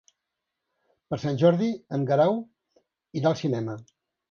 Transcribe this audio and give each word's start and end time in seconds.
Per 1.11 1.19
Sant 1.25 1.37
Jordi 1.43 1.69
en 1.99 2.09
Guerau 2.09 2.41
irà 3.23 3.33
al 3.35 3.39
cinema. 3.45 3.79